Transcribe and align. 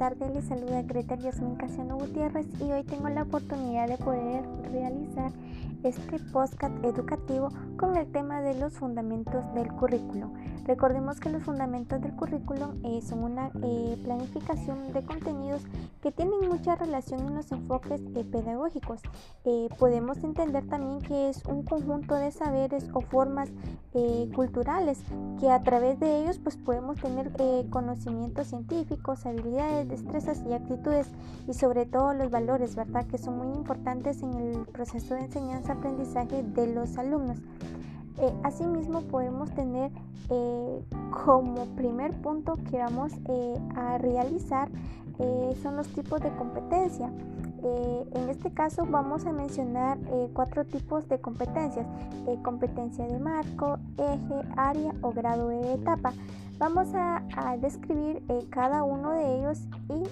tardes, 0.00 0.34
les 0.34 0.44
saluda 0.46 0.80
Greta 0.80 1.14
Yasmin 1.14 1.56
Casiano 1.56 1.98
Gutiérrez 1.98 2.46
y 2.58 2.72
hoy 2.72 2.82
tengo 2.84 3.10
la 3.10 3.24
oportunidad 3.24 3.86
de 3.86 3.98
poder 3.98 4.42
realizar 4.72 5.30
este 5.82 6.18
podcast 6.32 6.74
educativo 6.82 7.50
con 7.76 7.94
el 7.98 8.10
tema 8.10 8.40
de 8.40 8.54
los 8.54 8.72
fundamentos 8.72 9.44
del 9.52 9.68
currículo. 9.68 10.32
Recordemos 10.66 11.20
que 11.20 11.30
los 11.30 11.42
fundamentos 11.42 12.00
del 12.00 12.14
currículo 12.14 12.74
eh, 12.84 13.00
son 13.02 13.24
una 13.24 13.50
eh, 13.62 13.98
planificación 14.04 14.92
de 14.92 15.02
contenidos 15.02 15.62
que 16.02 16.12
tienen 16.12 16.48
mucha 16.48 16.76
relación 16.76 17.26
en 17.26 17.34
los 17.34 17.50
enfoques 17.50 18.00
eh, 18.14 18.24
pedagógicos. 18.24 19.00
podemos 19.78 20.22
entender 20.22 20.66
también 20.68 21.00
que 21.00 21.30
es 21.30 21.44
un 21.46 21.62
conjunto 21.62 22.14
de 22.14 22.30
saberes 22.30 22.88
o 22.92 23.00
formas 23.00 23.48
culturales 24.34 25.02
que 25.40 25.50
a 25.50 25.62
través 25.62 25.98
de 25.98 26.20
ellos 26.20 26.38
pues 26.38 26.56
podemos 26.56 26.98
tener 27.00 27.32
conocimientos 27.70 28.48
científicos, 28.48 29.26
habilidades, 29.26 29.88
destrezas 29.88 30.42
y 30.48 30.52
actitudes 30.52 31.08
y 31.48 31.54
sobre 31.54 31.86
todo 31.86 32.14
los 32.14 32.30
valores, 32.30 32.76
¿verdad? 32.76 33.06
Que 33.06 33.18
son 33.18 33.38
muy 33.38 33.56
importantes 33.56 34.22
en 34.22 34.34
el 34.34 34.66
proceso 34.66 35.14
de 35.14 35.22
enseñanza 35.22 35.72
aprendizaje 35.72 36.42
de 36.42 36.66
los 36.68 36.98
alumnos. 36.98 37.38
Eh, 38.20 38.32
asimismo 38.42 39.00
podemos 39.02 39.50
tener 39.52 39.90
eh, 40.28 40.84
como 41.24 41.64
primer 41.74 42.12
punto 42.20 42.58
que 42.70 42.76
vamos 42.76 43.12
eh, 43.26 43.54
a 43.74 43.96
realizar 43.98 44.68
son 45.62 45.76
los 45.76 45.86
tipos 45.88 46.18
de 46.22 46.30
competencia. 46.30 47.10
en 47.62 48.30
este 48.30 48.50
caso 48.52 48.86
vamos 48.88 49.26
a 49.26 49.32
mencionar 49.32 49.98
cuatro 50.32 50.64
tipos 50.64 51.06
de 51.10 51.18
competencias. 51.18 51.86
competencia 52.42 53.06
de 53.06 53.18
marco, 53.18 53.76
eje, 53.98 54.48
área 54.56 54.94
o 55.02 55.12
grado 55.12 55.48
de 55.48 55.74
etapa. 55.74 56.14
Vamos 56.58 56.94
a, 56.94 57.22
a 57.36 57.58
describir 57.58 58.22
cada 58.48 58.82
uno 58.82 59.10
de 59.10 59.40
ellos 59.40 59.58
y 59.90 60.04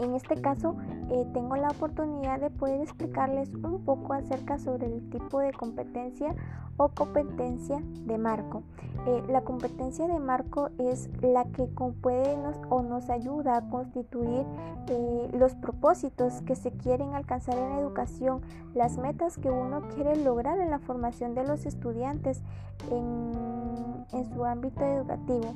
en 0.00 0.14
este 0.14 0.34
caso, 0.40 0.76
eh, 1.10 1.26
tengo 1.32 1.56
la 1.56 1.68
oportunidad 1.68 2.40
de 2.40 2.50
poder 2.50 2.80
explicarles 2.80 3.52
un 3.54 3.84
poco 3.84 4.12
acerca 4.12 4.58
sobre 4.58 4.86
el 4.86 5.10
tipo 5.10 5.40
de 5.40 5.52
competencia 5.52 6.34
o 6.76 6.88
competencia 6.88 7.82
de 8.06 8.16
marco. 8.16 8.62
Eh, 9.06 9.22
la 9.28 9.42
competencia 9.42 10.06
de 10.06 10.18
marco 10.18 10.70
es 10.78 11.10
la 11.20 11.44
que 11.46 11.64
puede 12.00 12.36
nos, 12.36 12.56
o 12.68 12.82
nos 12.82 13.10
ayuda 13.10 13.56
a 13.56 13.68
constituir 13.68 14.46
eh, 14.88 15.30
los 15.32 15.54
propósitos 15.56 16.42
que 16.42 16.54
se 16.54 16.70
quieren 16.70 17.14
alcanzar 17.14 17.56
en 17.58 17.78
educación, 17.78 18.42
las 18.74 18.96
metas 18.96 19.36
que 19.36 19.50
uno 19.50 19.82
quiere 19.94 20.16
lograr 20.16 20.60
en 20.60 20.70
la 20.70 20.78
formación 20.78 21.34
de 21.34 21.44
los 21.44 21.66
estudiantes 21.66 22.42
en 22.90 24.32
su 24.32 24.44
ámbito 24.44 24.82
educativo. 24.84 25.54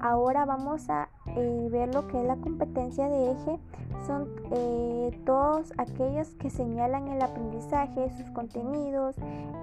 Ahora 0.00 0.44
vamos 0.44 0.88
a 0.90 1.08
eh, 1.36 1.68
ver 1.70 1.94
lo 1.94 2.06
que 2.06 2.20
es 2.20 2.26
la 2.26 2.36
competencia 2.36 3.08
de 3.08 3.32
eje. 3.32 3.58
Son 4.06 4.28
eh, 4.52 5.20
todos 5.24 5.72
aquellos 5.78 6.28
que 6.34 6.48
señalan 6.48 7.08
el 7.08 7.20
aprendizaje, 7.22 8.10
sus 8.10 8.30
contenidos, 8.30 9.16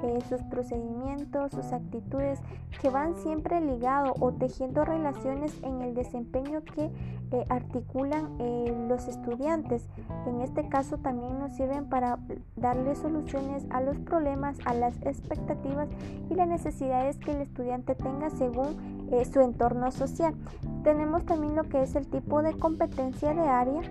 eh, 0.04 0.20
sus 0.28 0.42
procedimientos, 0.44 1.52
sus 1.52 1.72
actitudes, 1.72 2.40
que 2.82 2.90
van 2.90 3.16
siempre 3.16 3.62
ligados 3.62 4.14
o 4.20 4.34
tejiendo 4.34 4.84
relaciones 4.84 5.56
en 5.64 5.82
el 5.82 5.94
desempeño 5.94 6.64
que 6.64 6.92
articulan 7.50 8.38
los 8.88 9.08
estudiantes. 9.08 9.88
En 10.28 10.42
este 10.42 10.68
caso 10.70 10.98
también 10.98 11.40
nos 11.40 11.54
sirven 11.54 11.90
para 11.90 12.20
darle 12.56 12.96
soluciones 12.96 13.66
a 13.72 13.82
los 13.82 13.98
problemas, 14.00 14.58
a 14.66 14.76
las 14.76 14.96
expectativas 15.02 15.88
y 16.30 16.36
las 16.36 16.48
necesidades 16.48 17.18
que 17.18 17.32
el 17.32 17.42
estudiante 17.42 17.96
tenga 17.96 18.30
según 18.30 18.78
su 19.32 19.42
entorno 19.42 19.92
social. 19.92 20.36
Tenemos 20.84 21.26
también 21.26 21.56
lo 21.56 21.64
que 21.64 21.82
es 21.82 21.96
el 21.96 22.08
tipo 22.08 22.42
de 22.42 22.54
competencia 22.54 23.34
de 23.34 23.48
área. 23.48 23.82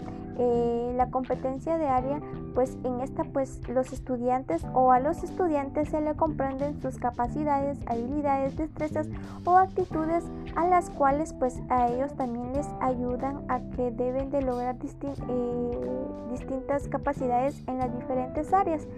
Eh, 0.44 0.92
la 0.96 1.08
competencia 1.08 1.78
de 1.78 1.86
área, 1.86 2.20
pues 2.56 2.76
en 2.82 3.00
esta 3.00 3.22
pues 3.22 3.60
los 3.68 3.92
estudiantes 3.92 4.66
o 4.74 4.90
a 4.90 4.98
los 4.98 5.22
estudiantes 5.22 5.90
se 5.90 6.00
le 6.00 6.16
comprenden 6.16 6.80
sus 6.82 6.98
capacidades, 6.98 7.78
habilidades, 7.86 8.56
destrezas 8.56 9.06
o 9.44 9.56
actitudes 9.56 10.24
a 10.56 10.66
las 10.66 10.90
cuales 10.90 11.32
pues 11.32 11.60
a 11.68 11.86
ellos 11.88 12.12
también 12.14 12.52
les 12.54 12.66
ayudan 12.80 13.44
a 13.48 13.60
que 13.76 13.92
deben 13.92 14.30
de 14.30 14.42
lograr 14.42 14.76
eh, 14.82 15.78
distintas 16.32 16.88
capacidades 16.88 17.62
en 17.68 17.78
las 17.78 17.94
diferentes 17.96 18.52
áreas, 18.52 18.88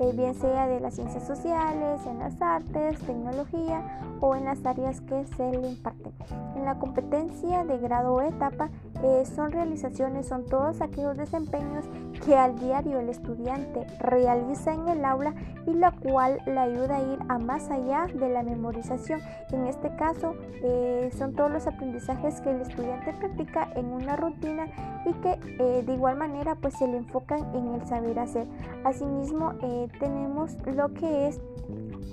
eh, 0.00 0.12
bien 0.14 0.34
sea 0.34 0.66
de 0.66 0.80
las 0.80 0.94
ciencias 0.96 1.26
sociales, 1.26 2.04
en 2.04 2.18
las 2.18 2.40
artes, 2.42 3.00
tecnología 3.00 4.02
o 4.20 4.36
en 4.36 4.44
las 4.44 4.64
áreas 4.66 5.00
que 5.00 5.24
se 5.24 5.50
le 5.50 5.68
imparten. 5.68 6.12
En 6.56 6.66
la 6.66 6.78
competencia 6.78 7.64
de 7.64 7.78
grado 7.78 8.14
o 8.14 8.20
etapa 8.20 8.68
eh, 9.02 9.24
son 9.24 9.52
realizaciones, 9.52 10.28
son 10.28 10.44
todos 10.44 10.80
aquellos 10.80 11.16
desempeños 11.16 11.86
que 12.24 12.36
al 12.36 12.58
diario 12.58 13.00
el 13.00 13.08
estudiante 13.08 13.86
realiza 13.98 14.74
en 14.74 14.88
el 14.88 15.04
aula 15.04 15.34
y 15.66 15.72
la 15.72 15.92
cual 15.92 16.40
le 16.46 16.58
ayuda 16.58 16.96
a 16.96 17.02
ir 17.02 17.18
a 17.28 17.38
más 17.38 17.70
allá 17.70 18.06
de 18.12 18.28
la 18.28 18.42
memorización. 18.42 19.20
En 19.52 19.66
este 19.66 19.94
caso 19.96 20.34
eh, 20.62 21.10
son 21.16 21.34
todos 21.34 21.50
los 21.50 21.66
aprendizajes 21.66 22.40
que 22.40 22.50
el 22.50 22.60
estudiante 22.60 23.14
practica 23.14 23.72
en 23.74 23.86
una 23.86 24.16
rutina 24.16 24.66
y 25.06 25.12
que 25.14 25.38
eh, 25.58 25.82
de 25.84 25.94
igual 25.94 26.16
manera 26.16 26.54
pues 26.56 26.74
se 26.78 26.86
le 26.86 26.98
enfocan 26.98 27.54
en 27.54 27.74
el 27.74 27.86
saber 27.86 28.18
hacer. 28.18 28.46
Asimismo 28.84 29.54
tenemos 29.98 30.56
lo 30.66 30.92
que 30.92 31.28
es 31.28 31.40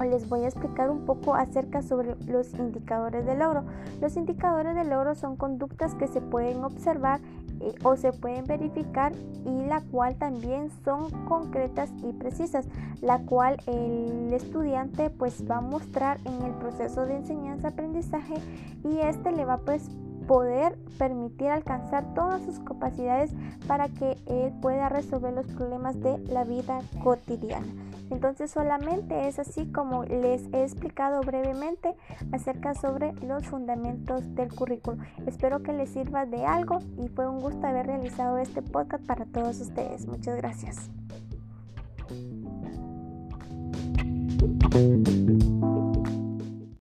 les 0.06 0.28
voy 0.30 0.41
a 0.41 0.47
explicar 0.47 0.90
un 0.90 1.06
poco 1.06 1.35
acerca 1.35 1.81
sobre 1.81 2.16
los 2.28 2.53
indicadores 2.53 3.25
de 3.25 3.35
logro. 3.35 3.63
Los 4.02 4.16
indicadores 4.16 4.75
de 4.75 4.84
logro 4.84 5.16
son 5.16 5.35
conductas 5.35 5.96
que 5.96 6.08
se 6.08 6.22
pueden 6.22 6.63
observar 6.63 7.19
eh, 7.59 7.74
o 7.84 7.96
se 7.96 8.13
pueden 8.13 8.46
verificar 8.46 9.13
y 9.46 9.66
la 9.66 9.81
cual 9.81 10.16
también 10.16 10.69
son 10.84 11.09
concretas 11.25 11.91
y 12.03 12.13
precisas, 12.13 12.68
la 13.02 13.19
cual 13.19 13.58
el 13.66 14.31
estudiante 14.34 15.09
pues 15.09 15.44
va 15.50 15.58
a 15.58 15.62
mostrar 15.62 16.19
en 16.25 16.41
el 16.44 16.53
proceso 16.53 17.06
de 17.06 17.18
enseñanza-aprendizaje 17.18 18.35
y 18.84 19.00
este 19.00 19.31
le 19.31 19.46
va 19.46 19.58
pues 19.58 19.90
poder 20.27 20.77
permitir 20.97 21.49
alcanzar 21.49 22.13
todas 22.13 22.41
sus 22.43 22.59
capacidades 22.59 23.31
para 23.67 23.88
que 23.88 24.17
él 24.27 24.53
pueda 24.61 24.89
resolver 24.89 25.33
los 25.33 25.47
problemas 25.47 25.99
de 26.01 26.17
la 26.29 26.43
vida 26.43 26.81
cotidiana. 27.03 27.67
Entonces 28.09 28.51
solamente 28.51 29.27
es 29.27 29.39
así 29.39 29.66
como 29.71 30.03
les 30.03 30.43
he 30.53 30.63
explicado 30.63 31.21
brevemente 31.21 31.95
acerca 32.31 32.73
sobre 32.73 33.13
los 33.13 33.45
fundamentos 33.45 34.33
del 34.35 34.53
currículo. 34.53 34.97
Espero 35.25 35.61
que 35.61 35.73
les 35.73 35.89
sirva 35.89 36.25
de 36.25 36.45
algo 36.45 36.79
y 36.97 37.09
fue 37.09 37.27
un 37.27 37.39
gusto 37.39 37.67
haber 37.67 37.87
realizado 37.87 38.37
este 38.37 38.61
podcast 38.61 39.05
para 39.05 39.25
todos 39.25 39.59
ustedes. 39.59 40.07
Muchas 40.07 40.37
gracias. 40.37 40.89